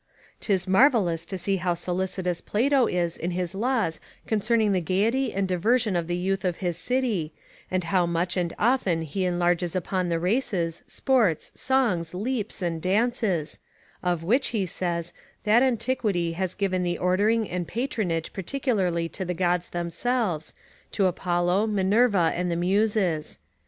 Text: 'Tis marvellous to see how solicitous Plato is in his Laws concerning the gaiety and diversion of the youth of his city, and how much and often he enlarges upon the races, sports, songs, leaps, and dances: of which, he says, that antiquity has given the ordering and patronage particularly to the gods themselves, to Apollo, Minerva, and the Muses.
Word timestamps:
'Tis 0.39 0.67
marvellous 0.67 1.23
to 1.25 1.37
see 1.37 1.57
how 1.57 1.75
solicitous 1.75 2.41
Plato 2.41 2.87
is 2.87 3.15
in 3.15 3.29
his 3.29 3.53
Laws 3.53 3.99
concerning 4.25 4.71
the 4.71 4.81
gaiety 4.81 5.31
and 5.31 5.47
diversion 5.47 5.95
of 5.95 6.07
the 6.07 6.17
youth 6.17 6.43
of 6.43 6.57
his 6.57 6.75
city, 6.75 7.31
and 7.69 7.83
how 7.83 8.07
much 8.07 8.35
and 8.35 8.51
often 8.57 9.03
he 9.03 9.25
enlarges 9.25 9.75
upon 9.75 10.09
the 10.09 10.17
races, 10.17 10.81
sports, 10.87 11.51
songs, 11.53 12.15
leaps, 12.15 12.63
and 12.63 12.81
dances: 12.81 13.59
of 14.01 14.23
which, 14.23 14.47
he 14.47 14.65
says, 14.65 15.13
that 15.43 15.61
antiquity 15.61 16.31
has 16.31 16.55
given 16.55 16.81
the 16.81 16.97
ordering 16.97 17.47
and 17.47 17.67
patronage 17.67 18.33
particularly 18.33 19.07
to 19.07 19.23
the 19.23 19.35
gods 19.35 19.69
themselves, 19.69 20.55
to 20.91 21.05
Apollo, 21.05 21.67
Minerva, 21.67 22.31
and 22.33 22.49
the 22.49 22.55
Muses. 22.55 23.37